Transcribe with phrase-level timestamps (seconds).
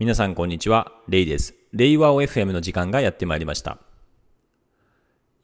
[0.00, 1.56] 皆さんこんにちは、レイです。
[1.72, 3.78] レイワオ FM の時間がやってまいりました。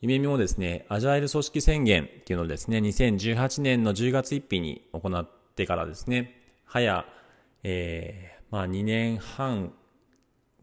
[0.00, 7.04] 夢見もですね、アジャイル組織宣言っていうのをですね、2018年の10月1日に行ってからですね、早、
[7.64, 9.72] えー、まあ2年半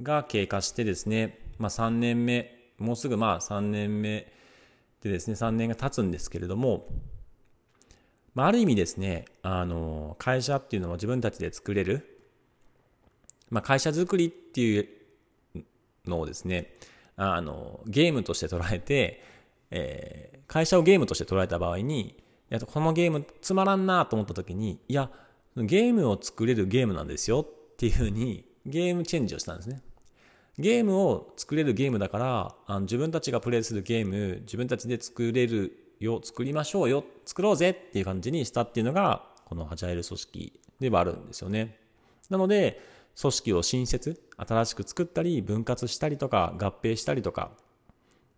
[0.02, 4.32] が経過してですね、まあ3年目、もうすぐまあ3年目
[5.02, 6.88] でですね、3年が経つんですけれども、
[8.36, 12.11] まあ、ある意味ですね、あの、会社っていうのは自分たちで作れる、
[13.52, 14.88] まあ、会社づくりっていう
[16.06, 16.74] のをですね、
[17.16, 19.24] あの、ゲームとして捉えて、
[19.70, 22.02] えー、会社をゲームとして捉えた場合に、
[22.50, 25.12] いやこのゲームつまらんなと思った時に、いや、
[25.56, 29.82] ゲームを作れるゲームなんですよっていうふうにゲームチェンジをしたんですね。
[30.58, 41.78] ゲームを作れるゲームだからあの自分たちがプレイするゲーム自分たちで作れるよ作りましょうよ作ろうぜっていう感じにしたっていうのがこのアジャイル組織ではあるんですよね
[42.30, 42.82] なので
[43.20, 47.52] 組織を新設新しく作ったり分割したりとか合併したりとか。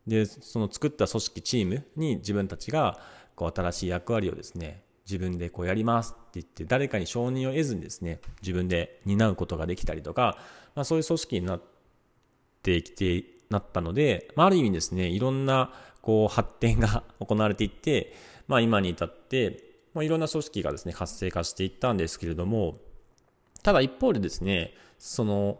[0.07, 2.99] でその作った組織チームに自分たちが
[3.35, 10.38] こう新しい役割をですね自分でこうやりますって言って誰かに承認を得ずにですね自分で担うことができたりとか、
[10.75, 11.61] まあ、そういう組織になっ
[12.61, 18.13] てきてなったので、まあ、ある意味ですねいろんなこう発展が 行われていって、
[18.47, 22.80] まあ、今に至って、まあ、いろんな組織がですね活性化していったんですけれども
[23.64, 25.59] ただ一方でですねその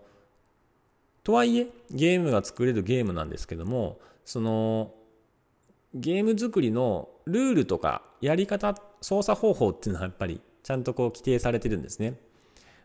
[1.24, 4.94] とはいえゲームが作れるゲームなんですけどもその
[5.94, 12.16] ゲーム作りのルールとかやり方操作方法っていうのはやっぱりちゃんとこう規定されてるんですね。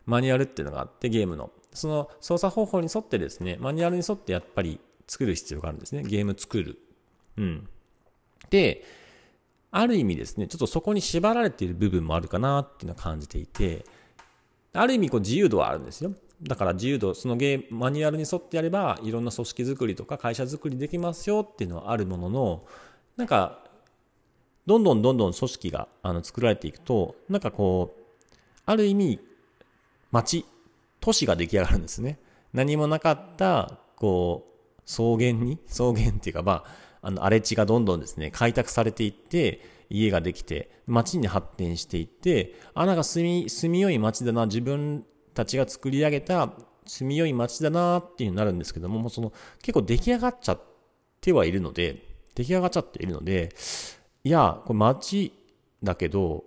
[0.05, 1.51] マニュアルっていうのがあってゲームの。
[1.73, 6.03] その操作方法に沿ってですねマニュアルに沿ってやっぱり作る必要があるんですね。
[6.03, 6.79] ゲーム作る。
[7.37, 7.69] うん。
[8.49, 8.83] で
[9.71, 13.85] ある意味ですねちょっとそこに縛られている部分もあるかなっていうのを感じていて
[14.73, 22.65] ある意味こう自由度はあるんですよだから自由度、そのゲームマニュアルに沿ってやれば、いろんな組織づくりとか会社づくりできますよっていうのはあるものの、
[23.17, 23.65] なんか、
[24.65, 28.31] どんどんどんどん組織があの作られていくと、なんかこう、
[28.65, 29.19] ある意味、
[30.11, 30.45] 町、
[31.01, 32.19] 都市が出来上がるんですね。
[32.53, 46.53] 何もなかった、こう、草原に、草原っていうか、まあ、あの、荒れ地がどんどんですね、開拓されていって、家ができて、町に発展していって、あ、なんか住み、住みよい町だな、自分たちが作り上げた
[46.89, 50.61] 住みよい街だなっていうになるんですけども、もうその結構出来上がっちゃっ
[51.21, 52.03] てはいるので、
[52.35, 53.53] 出来上がっちゃっているので、
[54.23, 55.31] いや、これ街
[55.83, 56.45] だけど、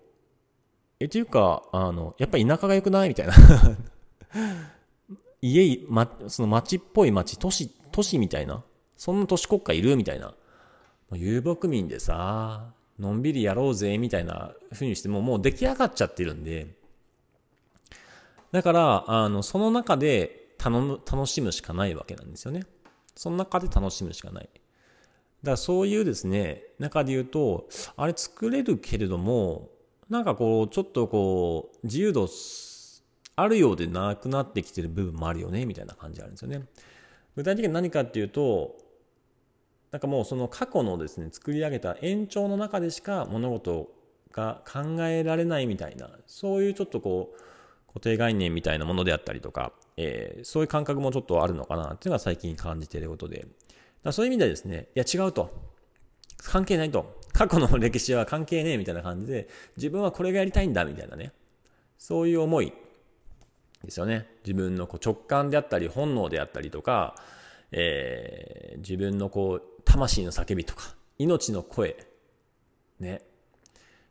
[0.98, 3.34] え、というか、あの、やっぱり田舎が良くないみたいな
[5.40, 8.64] 家、ま、その街っぽい街、都市、都市みたいな、
[8.96, 10.34] そんな都市国家いるみたいな。
[11.16, 16.74] 遊牧民でさ、のんびりやろうぜ、みたいな風にしても、もう出来上がっちゃってるんで、
[18.52, 22.64] だから、あの、その中で頼む、楽しむしかないわけなんですよね。
[23.16, 24.44] その中で楽しむしかない。
[24.44, 29.70] だからそういうですね、中で言うと、あれ作れるけれども、
[30.08, 32.28] なんかこう、ちょっとこう、自由度
[33.34, 36.66] あるようでなくなってきてる部分もあるよね、みたいな感じがあるんですよね。
[37.34, 38.76] 具体的に何かっていうと、
[39.92, 43.92] なんかもうその過去のですね、作り上げた延長の中でしか物事
[44.32, 47.41] が考えられないみたいな、そういうちょっとこう、
[47.88, 53.47] 固定概念みたいなものであったりとか、えー、そういう感覚もちょっとあるのかなっていうのが最近感じていることで、
[54.02, 55.52] だそういう意味でですね、いや違うと。
[56.38, 57.20] 関係ないと。
[57.34, 61.32] 過去の歴史は関係ねえみたいな感じで、自分はこれがやりたいんだみたいなね。
[61.98, 62.72] そういう思い
[63.84, 64.26] ですよね。
[64.44, 67.14] 自分のこう直感であったり、本能であったりとか、
[67.72, 71.97] えー、自分のこう、魂の叫びとか、命の声、
[72.98, 73.20] ね、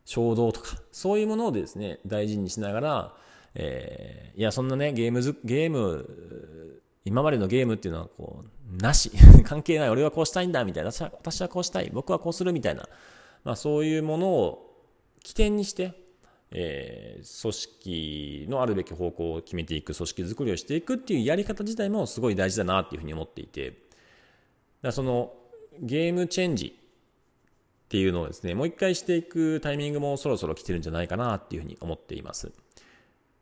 [0.04, 3.14] 衝動とか、そういうものをですね、大事にしながら、
[3.56, 9.10] えー、いや、そんなね、ゲームず、ゲーム、今までのゲームっていうのは、こう、なし。
[9.44, 9.90] 関係ない。
[9.90, 10.90] 俺はこうしたいんだ、みたいな。
[10.92, 11.90] 私はこうしたい。
[11.92, 12.88] 僕はこうする、みたいな。
[13.42, 14.86] まあ、そういうものを
[15.24, 15.94] 起点にして、
[16.52, 23.78] えー、組織のあるべき方向を決めていく、組織づくりをしていくっていうやり方自体もすごい大事だなっていうふうに思っていて、
[24.80, 25.34] だその
[25.80, 32.52] ゲームチェンジっていうのをですね、もう一回していくタイミングもそろそろ来てるんじゃないかなっていうふうに思っています。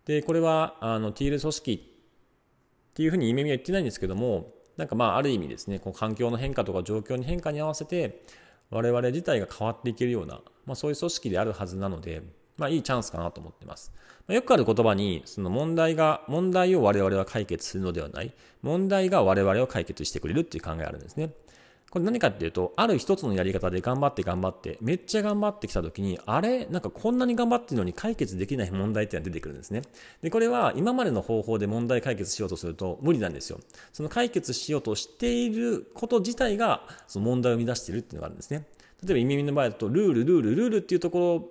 [0.07, 8.25] で、これは、あの、ティール組織っていうふうに夢見は言ってないんですけども、なんかまあ、ある意味ですね、こう環境の変化とか状況の変化に合わせて、
[8.71, 12.23] 我々自体が変わっていけるような、まあ、そういう組織であるはずなので、
[12.57, 13.93] まあ、いいチャンスかなと思ってます。
[14.27, 21.33] まあ、よくある言葉に、その問題が、問題を我々は解決するのではない、問題が我々を解決してくれるっていう考えがあるんですね。
[21.91, 26.67] これ何かっていうと、ある一つのやり方で頑張って頑張って、めっちゃ頑張ってきた時に、あれ？
[26.67, 29.83] なんかこんなに頑張ってるのに解決できない問題っていうのが出てくるんですね。
[30.23, 33.59] で、これは今までの方法で問題解決しようとすると無理なんですよ。
[33.93, 38.67] その解決しようとしていること自体が、その問題を生み出しているっていうのがあるんですね。
[39.03, 41.49] 例えば、意味の場合だと、ルール、ルール、ルールっていうところ、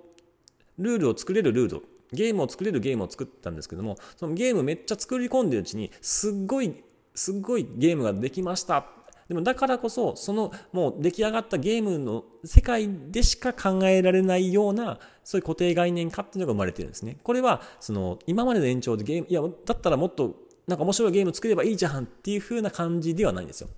[0.78, 1.82] ルールを作れるルール、
[2.12, 6.82] ゲームを作れるゲームを作ったんですけども、そのゲームめっちゃ作り込んでるうちに、すっごい、
[7.14, 8.86] すっごいゲームができました
[9.30, 17.16] でもだからこそ、そのもう出来上がったゲームの世界でしか考えられないような、そういう固定概念化っていうのが生まれてるんですね。
[17.22, 20.34] これは、その、今までの延長でゲーム、いや、だったらもっと、
[20.66, 23.68] なんか面白いゲーム作ればいいじゃんっていう風な感じではないんですよ。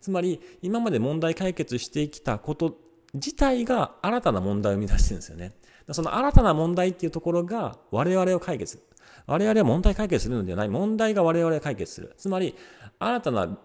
[0.00, 2.78] つまり、今まで問題解決してきたこと
[3.12, 5.56] 自体が新たな問題を生み出してるんですよね。
[5.90, 8.80] その新たな問題っていうところが我々を解決。
[9.26, 10.68] 我々は問題解決するのではない。
[10.68, 12.14] 問題が我々を解決する。
[12.16, 12.54] つまり、
[13.00, 13.58] 新たな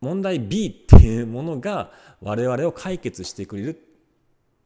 [0.00, 3.78] 問題 B っいうものが我々を解決してくれるっ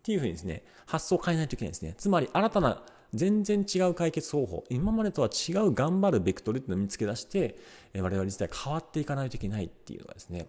[0.03, 1.95] ていうふうにですね、発想を変えないといけないですね。
[1.97, 2.83] つまり新たな
[3.13, 7.57] 全然違う解決方法、今までとは違う頑張るベクトルっていうのを見つけ出して、
[7.95, 10.47] 我々自体変わっていかないといけないっていうのがですね、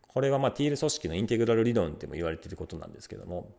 [0.00, 3.50] これはまあティール組織のインテグラル理論っても言われていることなんですけども、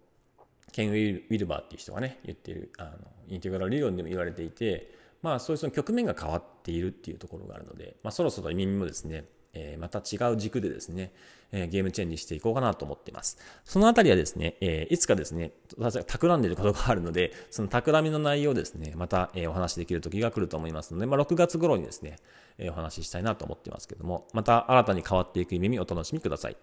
[0.71, 2.91] ケン・ウィルバーっていう人がね、言ってる、あの、
[3.27, 4.91] インテグラル理論でも言われていて、
[5.21, 9.25] まあそういうその局面が変わっているっていうところがあるので、まあそろそろ耳もですね、
[9.55, 11.11] えまた違う軸でですね、
[11.51, 13.37] えゲームチェンジしていこうかなと思っています。
[13.63, 22.17] そのあたりはですね、えいつかですね、私は企んでいることがあるので、その企みの内容をですね、また、えお話しできる時が来ると思いますので、まあ、6月頃にですね、
[22.57, 26.57] えお話ししたいなと思っていますけども、また新たに変わっていく意味をお楽しみください。